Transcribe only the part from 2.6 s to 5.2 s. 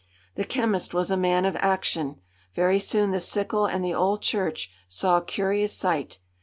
soon the sickle and the old church saw